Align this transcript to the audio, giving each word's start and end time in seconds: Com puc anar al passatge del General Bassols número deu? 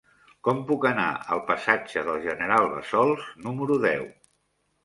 Com 0.45 0.61
puc 0.69 0.87
anar 0.89 1.05
al 1.35 1.43
passatge 1.51 2.03
del 2.09 2.19
General 2.25 2.73
Bassols 2.75 3.29
número 3.47 3.79
deu? 3.89 4.09